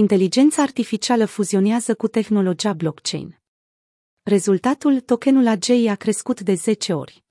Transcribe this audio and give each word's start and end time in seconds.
Inteligența 0.00 0.62
artificială 0.62 1.24
fuzionează 1.24 1.94
cu 1.94 2.08
tehnologia 2.08 2.72
blockchain. 2.72 3.40
Rezultatul, 4.22 5.00
tokenul 5.00 5.46
AGI 5.46 5.86
a 5.86 5.94
crescut 5.94 6.40
de 6.40 6.54
10 6.54 6.92
ori. 6.92 7.24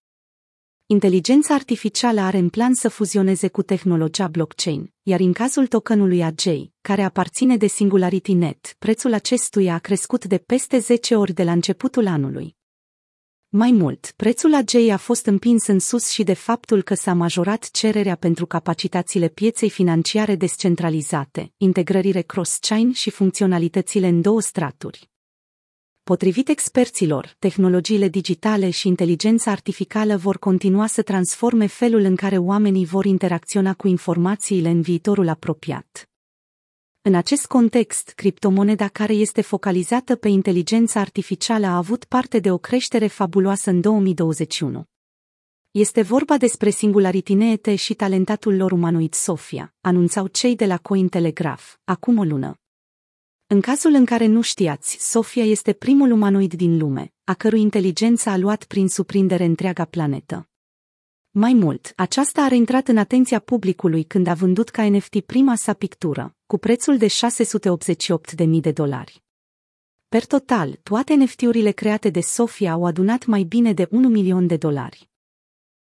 Inteligența 0.85 1.53
artificială 1.53 2.21
are 2.21 2.37
în 2.37 2.49
plan 2.49 2.73
să 2.73 2.89
fuzioneze 2.89 3.47
cu 3.47 3.61
tehnologia 3.61 4.27
blockchain, 4.27 4.93
iar 5.03 5.19
în 5.19 5.33
cazul 5.33 5.67
tokenului 5.67 6.23
AGI, 6.23 6.71
care 6.81 7.03
aparține 7.03 7.57
de 7.57 7.67
Singularity 7.67 8.33
Net, 8.33 8.75
prețul 8.79 9.13
acestuia 9.13 9.73
a 9.73 9.79
crescut 9.79 10.25
de 10.25 10.37
peste 10.37 10.77
10 10.77 11.15
ori 11.15 11.33
de 11.33 11.43
la 11.43 11.51
începutul 11.51 12.07
anului. 12.07 12.58
Mai 13.51 13.71
mult, 13.71 14.13
prețul 14.15 14.53
AGI 14.53 14.89
a 14.89 14.97
fost 14.97 15.25
împins 15.25 15.67
în 15.67 15.79
sus 15.79 16.09
și 16.09 16.23
de 16.23 16.33
faptul 16.33 16.81
că 16.81 16.93
s-a 16.93 17.13
majorat 17.13 17.69
cererea 17.71 18.15
pentru 18.15 18.45
capacitățile 18.45 19.27
pieței 19.27 19.69
financiare 19.69 20.35
descentralizate, 20.35 21.53
integrările 21.57 22.21
cross-chain 22.21 22.91
și 22.91 23.09
funcționalitățile 23.09 24.07
în 24.07 24.21
două 24.21 24.41
straturi. 24.41 25.09
Potrivit 26.03 26.49
experților, 26.49 27.35
tehnologiile 27.39 28.07
digitale 28.07 28.69
și 28.69 28.87
inteligența 28.87 29.51
artificială 29.51 30.17
vor 30.17 30.39
continua 30.39 30.87
să 30.87 31.01
transforme 31.01 31.65
felul 31.65 32.01
în 32.01 32.15
care 32.15 32.37
oamenii 32.37 32.85
vor 32.85 33.05
interacționa 33.05 33.73
cu 33.73 33.87
informațiile 33.87 34.69
în 34.69 34.81
viitorul 34.81 35.27
apropiat. 35.27 36.08
În 37.01 37.15
acest 37.15 37.45
context, 37.45 38.09
criptomoneda 38.09 38.87
care 38.87 39.13
este 39.13 39.41
focalizată 39.41 40.15
pe 40.15 40.27
inteligența 40.27 40.99
artificială 40.99 41.65
a 41.65 41.77
avut 41.77 42.03
parte 42.03 42.39
de 42.39 42.51
o 42.51 42.57
creștere 42.57 43.07
fabuloasă 43.07 43.69
în 43.69 43.81
2021. 43.81 44.83
Este 45.71 46.01
vorba 46.01 46.37
despre 46.37 46.69
Singularity 46.69 47.75
și 47.75 47.93
talentatul 47.93 48.55
lor 48.55 48.71
umanoid 48.71 49.13
Sofia, 49.13 49.75
anunțau 49.81 50.27
cei 50.27 50.55
de 50.55 50.65
la 50.65 50.77
Cointelegraph, 50.77 51.63
acum 51.83 52.17
o 52.17 52.23
lună. 52.23 52.55
În 53.47 53.61
cazul 53.61 53.93
în 53.93 54.05
care 54.05 54.25
nu 54.25 54.41
știați, 54.41 54.97
Sofia 54.99 55.43
este 55.43 55.73
primul 55.73 56.11
umanoid 56.11 56.53
din 56.53 56.77
lume, 56.77 57.13
a 57.23 57.33
cărui 57.33 57.61
inteligență 57.61 58.29
a 58.29 58.37
luat 58.37 58.63
prin 58.63 58.87
surprindere 58.87 59.43
întreaga 59.43 59.85
planetă. 59.85 60.48
Mai 61.31 61.53
mult, 61.53 61.93
aceasta 61.95 62.47
a 62.51 62.53
intrat 62.53 62.87
în 62.87 62.97
atenția 62.97 63.39
publicului 63.39 64.03
când 64.03 64.27
a 64.27 64.33
vândut 64.33 64.69
ca 64.69 64.89
NFT 64.89 65.19
prima 65.19 65.55
sa 65.55 65.73
pictură, 65.73 66.35
cu 66.45 66.57
prețul 66.57 66.97
de 66.97 67.07
688.000 67.07 68.47
de 68.61 68.71
dolari. 68.71 69.23
Per 70.07 70.25
total, 70.25 70.79
toate 70.83 71.13
NFT-urile 71.13 71.71
create 71.71 72.09
de 72.09 72.19
Sofia 72.19 72.71
au 72.71 72.85
adunat 72.85 73.25
mai 73.25 73.43
bine 73.43 73.73
de 73.73 73.87
1 73.91 74.07
milion 74.07 74.47
de 74.47 74.57
dolari. 74.57 75.09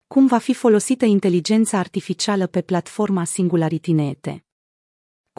Cum 0.08 0.27
va 0.27 0.38
fi 0.38 0.53
folosită 0.53 1.05
inteligența 1.05 1.77
artificială 1.77 2.47
pe 2.47 2.61
platforma 2.61 3.23
Singularity 3.23 3.92
Neete? 3.92 4.45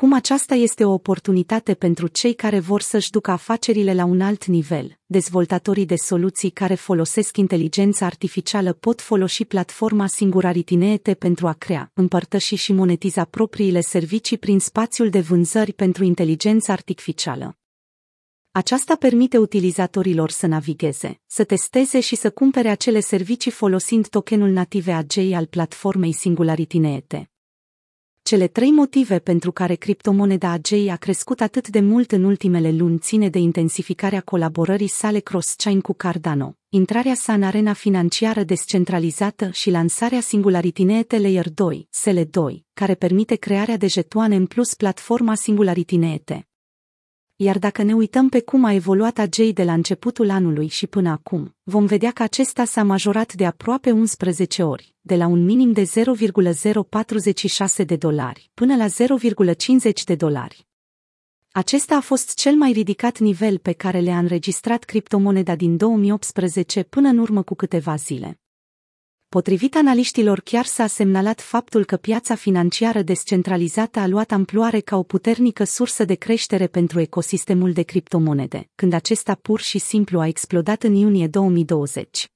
Cum 0.00 0.12
aceasta 0.12 0.54
este 0.54 0.84
o 0.84 0.92
oportunitate 0.92 1.74
pentru 1.74 2.06
cei 2.06 2.34
care 2.34 2.58
vor 2.58 2.80
să-și 2.80 3.10
ducă 3.10 3.30
afacerile 3.30 3.94
la 3.94 4.04
un 4.04 4.20
alt 4.20 4.44
nivel. 4.44 4.98
Dezvoltatorii 5.06 5.86
de 5.86 5.94
soluții 5.96 6.50
care 6.50 6.74
folosesc 6.74 7.36
inteligența 7.36 8.06
artificială 8.06 8.72
pot 8.72 9.00
folosi 9.00 9.44
platforma 9.44 10.06
Singularity 10.06 10.98
pentru 11.18 11.46
a 11.46 11.52
crea, 11.52 11.90
împărtăși 11.94 12.54
și 12.54 12.72
monetiza 12.72 13.24
propriile 13.24 13.80
servicii 13.80 14.38
prin 14.38 14.58
spațiul 14.58 15.10
de 15.10 15.20
vânzări 15.20 15.72
pentru 15.72 16.04
inteligența 16.04 16.72
artificială. 16.72 17.58
Aceasta 18.50 18.94
permite 18.94 19.38
utilizatorilor 19.38 20.30
să 20.30 20.46
navigheze, 20.46 21.20
să 21.26 21.44
testeze 21.44 22.00
și 22.00 22.16
să 22.16 22.30
cumpere 22.30 22.68
acele 22.68 23.00
servicii 23.00 23.50
folosind 23.50 24.08
tokenul 24.08 24.50
native 24.50 24.92
AGI 24.92 25.32
al 25.32 25.46
platformei 25.46 26.12
Singularity 26.12 26.78
cele 28.26 28.46
trei 28.46 28.70
motive 28.70 29.18
pentru 29.18 29.52
care 29.52 29.74
criptomoneda 29.74 30.50
AGI 30.50 30.88
a 30.88 30.96
crescut 30.96 31.40
atât 31.40 31.68
de 31.68 31.80
mult 31.80 32.12
în 32.12 32.24
ultimele 32.24 32.70
luni 32.70 32.98
ține 32.98 33.28
de 33.28 33.38
intensificarea 33.38 34.20
colaborării 34.20 34.88
sale 34.88 35.18
cross-chain 35.18 35.80
cu 35.80 35.92
Cardano, 35.92 36.56
intrarea 36.68 37.14
sa 37.14 37.32
în 37.32 37.42
arena 37.42 37.72
financiară 37.72 38.42
descentralizată 38.42 39.50
și 39.52 39.70
lansarea 39.70 40.20
Singularity 40.20 40.82
Net 40.82 41.18
Layer 41.18 41.50
2, 41.50 41.88
SL2, 42.02 42.62
care 42.74 42.94
permite 42.94 43.34
crearea 43.34 43.76
de 43.76 43.86
jetoane 43.86 44.36
în 44.36 44.46
plus 44.46 44.74
platforma 44.74 45.34
Singularity 45.34 45.96
Net 45.96 46.30
iar 47.36 47.58
dacă 47.58 47.82
ne 47.82 47.94
uităm 47.94 48.28
pe 48.28 48.40
cum 48.40 48.64
a 48.64 48.72
evoluat 48.72 49.18
AJ 49.18 49.36
de 49.52 49.64
la 49.64 49.72
începutul 49.72 50.30
anului 50.30 50.68
și 50.68 50.86
până 50.86 51.10
acum, 51.10 51.56
vom 51.62 51.86
vedea 51.86 52.10
că 52.10 52.22
acesta 52.22 52.64
s-a 52.64 52.82
majorat 52.82 53.34
de 53.34 53.46
aproape 53.46 53.90
11 53.90 54.62
ori, 54.62 54.94
de 55.00 55.16
la 55.16 55.26
un 55.26 55.44
minim 55.44 55.72
de 55.72 55.82
0,046 55.82 57.84
de 57.84 57.96
dolari 57.96 58.50
până 58.54 58.76
la 58.76 58.86
0,50 58.86 58.90
de 60.04 60.14
dolari. 60.14 60.66
Acesta 61.50 61.96
a 61.96 62.00
fost 62.00 62.34
cel 62.34 62.54
mai 62.54 62.72
ridicat 62.72 63.18
nivel 63.18 63.58
pe 63.58 63.72
care 63.72 64.00
le-a 64.00 64.18
înregistrat 64.18 64.84
criptomoneda 64.84 65.56
din 65.56 65.76
2018 65.76 66.82
până 66.82 67.08
în 67.08 67.18
urmă 67.18 67.42
cu 67.42 67.54
câteva 67.54 67.96
zile. 67.96 68.40
Potrivit 69.28 69.74
analiștilor 69.74 70.40
chiar 70.40 70.64
s-a 70.64 70.86
semnalat 70.86 71.40
faptul 71.40 71.84
că 71.84 71.96
piața 71.96 72.34
financiară 72.34 73.02
descentralizată 73.02 73.98
a 73.98 74.06
luat 74.06 74.30
amploare 74.30 74.80
ca 74.80 74.96
o 74.96 75.02
puternică 75.02 75.64
sursă 75.64 76.04
de 76.04 76.14
creștere 76.14 76.66
pentru 76.66 77.00
ecosistemul 77.00 77.72
de 77.72 77.82
criptomonede, 77.82 78.68
când 78.74 78.92
acesta 78.92 79.34
pur 79.34 79.60
și 79.60 79.78
simplu 79.78 80.20
a 80.20 80.26
explodat 80.26 80.82
în 80.82 80.94
iunie 80.94 81.26
2020. 81.26 82.30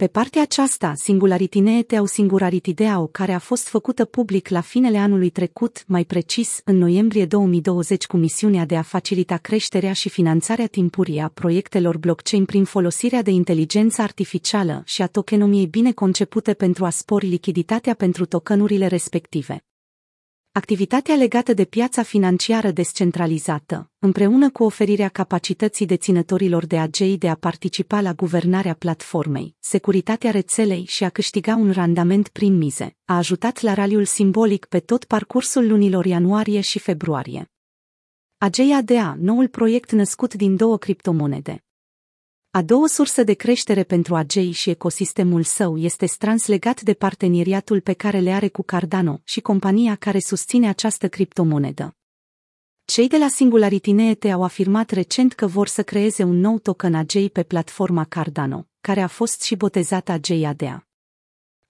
Pe 0.00 0.06
partea 0.06 0.42
aceasta, 0.42 0.92
Singularity 0.96 1.58
Neete 1.58 2.00
Singularity 2.04 2.74
DAO, 2.74 3.06
care 3.06 3.32
a 3.32 3.38
fost 3.38 3.68
făcută 3.68 4.04
public 4.04 4.48
la 4.48 4.60
finele 4.60 4.98
anului 4.98 5.30
trecut, 5.30 5.84
mai 5.86 6.04
precis, 6.04 6.60
în 6.64 6.76
noiembrie 6.76 7.26
2020 7.26 8.06
cu 8.06 8.16
misiunea 8.16 8.64
de 8.64 8.76
a 8.76 8.82
facilita 8.82 9.36
creșterea 9.36 9.92
și 9.92 10.08
finanțarea 10.08 10.66
timpurie 10.66 11.22
a 11.22 11.28
proiectelor 11.28 11.98
blockchain 11.98 12.44
prin 12.44 12.64
folosirea 12.64 13.22
de 13.22 13.30
inteligență 13.30 14.02
artificială 14.02 14.82
și 14.84 15.02
a 15.02 15.06
tokenomiei 15.06 15.66
bine 15.66 15.92
concepute 15.92 16.54
pentru 16.54 16.84
a 16.84 16.90
spori 16.90 17.26
lichiditatea 17.26 17.94
pentru 17.94 18.26
tokenurile 18.26 18.86
respective. 18.86 19.64
Activitatea 20.52 21.14
legată 21.14 21.52
de 21.54 21.64
piața 21.64 22.02
financiară 22.02 22.70
descentralizată, 22.70 23.90
împreună 23.98 24.50
cu 24.50 24.64
oferirea 24.64 25.08
capacității 25.08 25.86
deținătorilor 25.86 26.66
de 26.66 26.78
AGI 26.78 27.16
de 27.16 27.28
a 27.28 27.34
participa 27.34 28.00
la 28.00 28.12
guvernarea 28.12 28.74
platformei, 28.74 29.56
securitatea 29.60 30.30
rețelei 30.30 30.84
și 30.84 31.04
a 31.04 31.08
câștiga 31.08 31.56
un 31.56 31.70
randament 31.70 32.28
prin 32.28 32.56
mize, 32.56 32.96
a 33.04 33.16
ajutat 33.16 33.60
la 33.60 33.74
raliul 33.74 34.04
simbolic 34.04 34.64
pe 34.64 34.80
tot 34.80 35.04
parcursul 35.04 35.68
lunilor 35.68 36.04
ianuarie 36.04 36.60
și 36.60 36.78
februarie. 36.78 37.50
AGI 38.38 38.72
ADA, 38.72 39.16
noul 39.18 39.48
proiect 39.48 39.92
născut 39.92 40.34
din 40.34 40.56
două 40.56 40.78
criptomonede, 40.78 41.64
a 42.52 42.62
doua 42.62 42.86
sursă 42.86 43.22
de 43.22 43.34
creștere 43.34 43.82
pentru 43.82 44.14
AGI 44.14 44.50
și 44.50 44.70
ecosistemul 44.70 45.42
său 45.42 45.76
este 45.76 46.06
strâns 46.06 46.46
legat 46.46 46.80
de 46.80 46.94
parteneriatul 46.94 47.80
pe 47.80 47.92
care 47.92 48.18
le 48.18 48.32
are 48.32 48.48
cu 48.48 48.62
Cardano 48.62 49.20
și 49.24 49.40
compania 49.40 49.94
care 49.94 50.18
susține 50.18 50.68
această 50.68 51.08
criptomonedă. 51.08 51.96
Cei 52.84 53.08
de 53.08 53.16
la 53.16 53.28
Singularity 53.28 53.92
Net 53.92 54.24
au 54.24 54.42
afirmat 54.42 54.90
recent 54.90 55.32
că 55.32 55.46
vor 55.46 55.66
să 55.66 55.82
creeze 55.82 56.22
un 56.22 56.40
nou 56.40 56.58
token 56.58 56.94
AGI 56.94 57.28
pe 57.28 57.42
platforma 57.42 58.04
Cardano, 58.04 58.66
care 58.80 59.00
a 59.00 59.06
fost 59.06 59.42
și 59.42 59.56
botezat 59.56 60.08
AGI 60.08 60.44
ADA. 60.44 60.86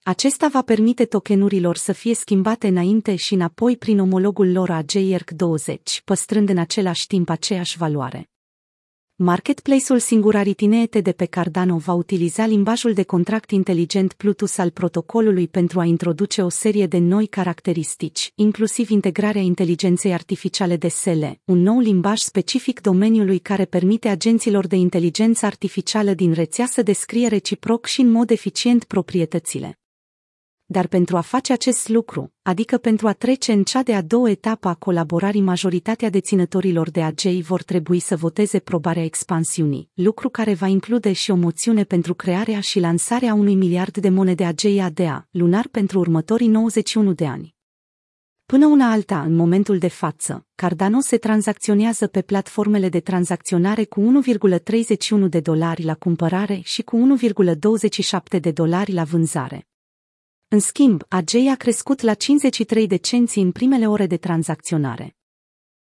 Acesta 0.03 0.47
va 0.47 0.61
permite 0.61 1.05
tokenurilor 1.05 1.77
să 1.77 1.91
fie 1.91 2.15
schimbate 2.15 2.67
înainte 2.67 3.15
și 3.15 3.33
înapoi 3.33 3.77
prin 3.77 3.99
omologul 3.99 4.51
lor 4.51 4.69
AGI 4.69 5.15
ERC20, 5.15 6.03
păstrând 6.05 6.49
în 6.49 6.57
același 6.57 7.07
timp 7.07 7.29
aceeași 7.29 7.77
valoare. 7.77 8.30
Marketplace-ul 9.23 9.99
Singularity 9.99 10.67
de 11.01 11.11
pe 11.11 11.25
Cardano 11.25 11.77
va 11.77 11.93
utiliza 11.93 12.45
limbajul 12.45 12.93
de 12.93 13.03
contract 13.03 13.51
inteligent 13.51 14.13
Plutus 14.13 14.57
al 14.57 14.69
protocolului 14.69 15.47
pentru 15.47 15.79
a 15.79 15.85
introduce 15.85 16.41
o 16.41 16.49
serie 16.49 16.87
de 16.87 16.97
noi 16.97 17.27
caracteristici, 17.27 18.31
inclusiv 18.35 18.89
integrarea 18.89 19.41
inteligenței 19.41 20.13
artificiale 20.13 20.77
de 20.77 20.87
SELE, 20.87 21.39
un 21.45 21.61
nou 21.61 21.79
limbaj 21.79 22.19
specific 22.19 22.81
domeniului 22.81 23.39
care 23.39 23.65
permite 23.65 24.07
agenților 24.07 24.67
de 24.67 24.75
inteligență 24.75 25.45
artificială 25.45 26.13
din 26.13 26.33
rețea 26.33 26.65
să 26.65 26.81
descrie 26.81 27.27
reciproc 27.27 27.85
și 27.85 28.01
în 28.01 28.11
mod 28.11 28.29
eficient 28.29 28.83
proprietățile 28.83 29.80
dar 30.71 30.87
pentru 30.87 31.17
a 31.17 31.21
face 31.21 31.53
acest 31.53 31.89
lucru, 31.89 32.33
adică 32.41 32.77
pentru 32.77 33.07
a 33.07 33.13
trece 33.13 33.51
în 33.51 33.63
cea 33.63 33.83
de-a 33.83 34.01
doua 34.01 34.29
etapă 34.29 34.67
a 34.67 34.73
colaborării 34.73 35.41
majoritatea 35.41 36.09
deținătorilor 36.09 36.89
de 36.89 37.01
AGI 37.01 37.41
vor 37.41 37.63
trebui 37.63 37.99
să 37.99 38.15
voteze 38.15 38.59
probarea 38.59 39.03
expansiunii, 39.03 39.89
lucru 39.93 40.29
care 40.29 40.53
va 40.53 40.67
include 40.67 41.13
și 41.13 41.31
o 41.31 41.35
moțiune 41.35 41.83
pentru 41.83 42.13
crearea 42.13 42.59
și 42.59 42.79
lansarea 42.79 43.33
unui 43.33 43.55
miliard 43.55 43.97
de 43.97 44.09
monede 44.09 44.43
AGI 44.43 44.79
ADA, 44.79 45.27
lunar 45.31 45.67
pentru 45.71 45.99
următorii 45.99 46.47
91 46.47 47.13
de 47.13 47.25
ani. 47.25 47.55
Până 48.45 48.65
una 48.65 48.91
alta, 48.91 49.21
în 49.21 49.35
momentul 49.35 49.77
de 49.77 49.87
față, 49.87 50.45
Cardano 50.55 50.99
se 50.99 51.17
tranzacționează 51.17 52.07
pe 52.07 52.21
platformele 52.21 52.89
de 52.89 52.99
tranzacționare 52.99 53.83
cu 53.83 54.23
1,31 54.23 55.29
de 55.29 55.39
dolari 55.39 55.83
la 55.83 55.95
cumpărare 55.95 56.59
și 56.63 56.81
cu 56.81 57.17
1,27 58.33 58.39
de 58.39 58.51
dolari 58.51 58.93
la 58.93 59.03
vânzare. 59.03 59.70
În 60.53 60.59
schimb, 60.59 61.03
AGEI 61.07 61.47
a 61.47 61.55
crescut 61.55 62.01
la 62.01 62.13
53 62.13 62.87
de 62.87 62.95
cenți 62.95 63.37
în 63.37 63.51
primele 63.51 63.87
ore 63.87 64.07
de 64.07 64.17
tranzacționare. 64.17 65.15